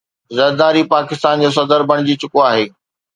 [0.37, 2.65] زرداري پاڪستان جو صدر بڻجي چڪو آهي